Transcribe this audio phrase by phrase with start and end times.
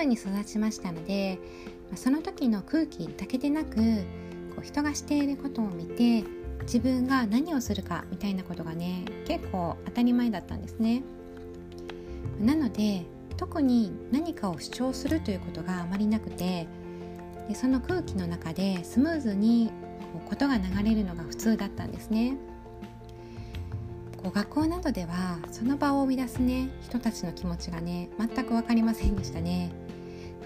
[0.00, 1.38] 風に育ちましたので
[1.94, 6.24] その時の空気だけでなくこう人がしていることを見て
[6.62, 11.02] 自分が何をするかみたいなことがね結構当たり前だったんですね。
[12.38, 13.04] なので
[13.36, 16.66] 特に何かを主張するということがあまりなくて
[17.48, 19.70] でその空気の中でスムーズに
[20.12, 22.38] こうことが流れるのが普通だったんですね。
[24.22, 29.79] こう学校などではその場を生み出すね人たちの気持ちがね全く分かりませんでしたね。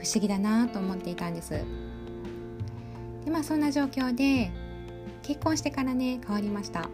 [0.04, 1.50] 不思議だなと思っていたんです。
[3.24, 4.50] でまあそんな状況で
[5.22, 6.82] 結婚してからね変わりました。
[6.82, 6.88] こ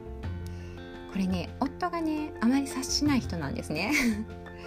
[1.18, 3.92] れね夫がねあまり察しない人なんですね。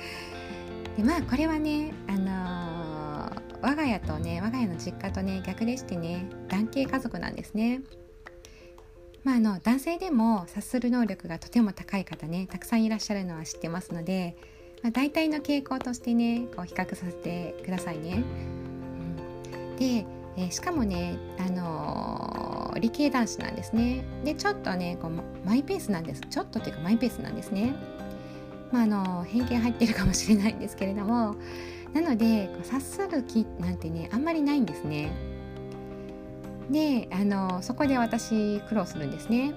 [0.97, 7.81] でまあこれはねあのー、我が家とね我が家の実家とね逆でしてね男系家族なんですね。
[9.23, 14.35] まあ、あの男性でも察する能力がとても高い方ねたくさんいらっしゃるのは知ってますので、
[14.83, 18.21] まあ、大体の傾向としてねこう比較させてくださいね。
[19.53, 24.03] うん、で、えー、しかもね、あのー、理系男子なんですね。
[24.25, 27.73] でちょっとねこうマイペースなんですちょっとというかマイペースなんですね。
[28.71, 31.35] まあ、あの偏見入ってるかもしれないんですけれども
[31.93, 35.11] なのでこう察する気なんてねあんまりないんですね。
[36.69, 39.53] であのそこで私苦労するんですね。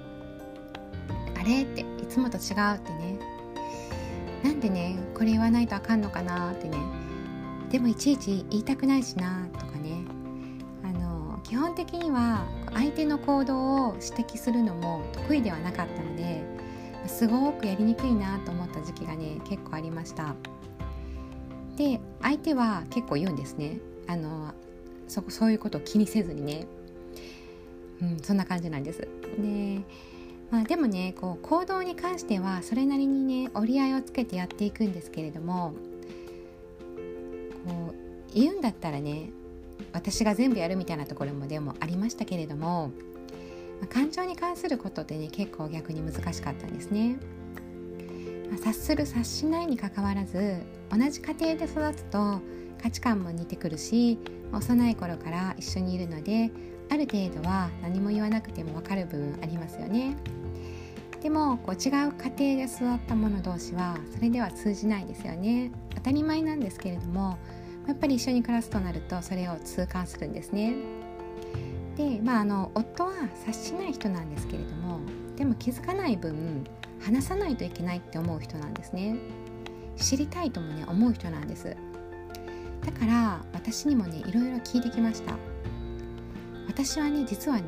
[1.34, 3.15] あれっていつもと違うってね
[4.42, 6.78] なんでねこれ言わないとあかんのかなってね。
[7.70, 10.04] でもいちいち言いたくないしなとかね。
[10.84, 16.44] あの基本的には相手の行動を指摘するのも得意ではなかったので
[17.06, 20.34] すごくやりにくいなと思った時期がね結構ありました。
[21.76, 23.78] で相手は結構言うんですね。
[24.06, 24.54] あの
[25.08, 26.66] そそういうことを気にせずにね。
[28.00, 29.08] うん、そんな感じなんです。
[29.38, 29.80] で
[30.50, 35.74] まあ、でもねこう行動に関してはそれなりにね折り合いをつけてやっていくんですけれども
[37.66, 37.94] こう
[38.32, 39.30] 言うんだったらね
[39.92, 42.90] 私が全部やるみたいなところもでもありましたけれども、
[43.80, 47.16] まあ、感情に関することってね結構逆に難しかったんですね。
[48.48, 50.58] まあ、察する察しないにかかわらず
[50.90, 52.40] 同じ家庭で育つと
[52.80, 54.18] 価値観も似てくるし
[54.52, 56.52] 幼い頃から一緒にいるので
[56.90, 60.16] ある程度は何も言わなくても分かる部分ありますよね。
[61.22, 65.72] でもこう違う家庭で育った者同士はそれでは通じないですよね。
[65.94, 67.36] 当たり前なんですけれども
[67.88, 70.74] やっぱり一緒に暮らすとなるとそれを痛感するんですね。
[71.96, 73.12] でまああの夫は
[73.46, 75.00] 察しない人なんですけれども
[75.36, 76.64] でも気づかない分
[77.00, 79.16] 話さないといけないって思う人なんですね。
[79.96, 81.76] 知りたいともね思う人なんです。
[82.84, 85.55] だから私にもねいろいろ聞いてきました。
[86.76, 87.64] 私はね実はね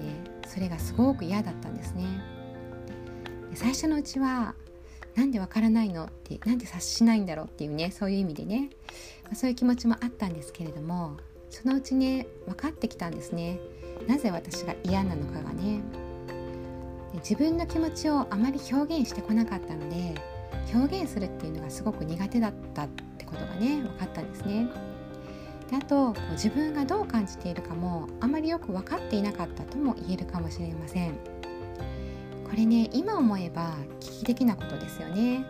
[0.47, 2.05] それがすごく嫌だったんですね。
[3.55, 4.55] 最初のうちは
[5.17, 8.69] なんでわからないのってなんで察しないんだろうっていうねそういう意味でね、
[9.31, 11.17] ま、そういう気持ちもあったんですけれども
[11.49, 13.59] そのうちね分かってきたんですね。
[14.07, 15.81] なぜ私が嫌なのかがね。
[17.15, 20.15] 自分の気持ちをあまり表現してこなかったので
[20.75, 24.69] 表現するっていうのがすごく苦手だったってことがね分かったんですね。
[25.71, 31.13] であとこう自分がどう感じているかもあまりよく分かっていなかったとも言えるかもしれません。
[32.49, 35.45] これね今思えば危機的なことですよね。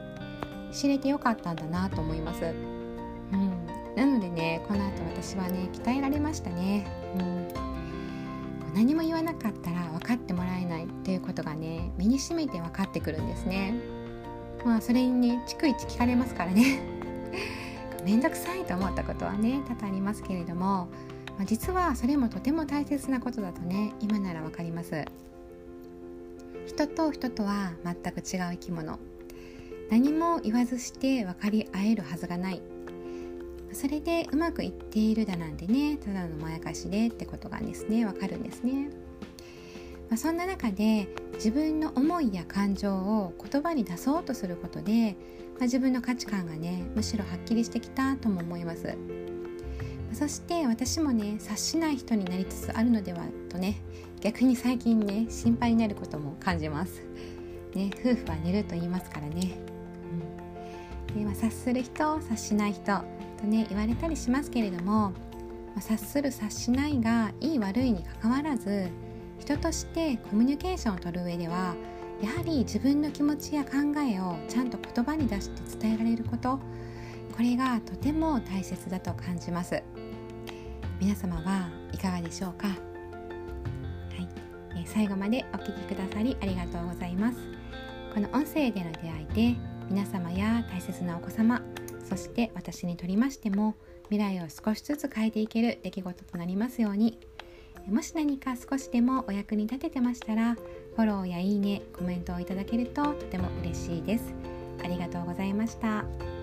[0.73, 2.45] 知れてよかったんだなと思います。
[2.45, 3.67] うん。
[3.97, 6.87] なのでねこの後私はね鍛えられましたね。
[7.17, 7.49] うん。
[8.75, 13.75] 何も言わなかったら分かってもらえないということがね身にしめて分かってくるんですね。
[14.65, 16.81] まあそれにね逐一聞かれますからね。
[18.05, 20.89] 面倒くさいと思ったことはね多々ありますけれども、
[21.37, 25.05] まあ、実はそれもとても大切なことだとね今なら分かります。
[26.67, 28.99] 人と人とは全く違う生き物。
[29.91, 32.61] 何も言わずして分かり合えるはずがない。
[33.73, 38.91] それでうまくいっているだなんてねただのまやかしでってことがですねわかるんですね、
[40.09, 45.17] まあ、そんな中で自分の思いや感情を言葉に出そうとすることで
[45.59, 48.97] まあ、自分の価値観がねむしろはっきりしてきたとも思います。
[50.13, 53.83] そして私もね察しない人になりつつあるのではとね
[54.21, 57.03] 逆に最近ね心配になることも感じます。
[57.75, 59.59] ね夫婦は寝ると言いますからね、
[61.11, 61.15] うん。
[61.19, 65.15] でまあ、察する人察しない人とね言われたりしますけれども、ま
[65.79, 68.89] あ、察する察しないがいい悪いにかかわらず
[69.39, 71.75] 人としてコミュニケーションをとる上では
[72.23, 76.59] やはり自分の気持ちや考えをちゃんと言葉に出して伝えられること
[77.37, 79.81] これがとても大切だと感じます。
[81.01, 82.67] 皆様はいかがでしょうか？
[82.67, 82.77] はい、
[84.77, 87.39] え最後までお聴きくださりありがとうございます。
[88.13, 91.63] この音声での出会いで皆様や大切なお子様
[92.09, 93.77] そして私にとりましても
[94.11, 97.21] 未来を少しずつ変えていける出来事となりますように
[97.89, 104.35] もし何か少しでもお役に立ててましたらフォローやいいねコメントをいただけるととても嬉しいです
[104.83, 106.38] ありがとうございました。